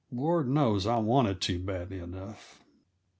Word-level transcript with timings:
Lord 0.11 0.49
knows 0.49 0.87
I 0.87 0.97
wanted 0.97 1.39
to, 1.41 1.59
badly 1.59 1.99
enough! 1.99 2.63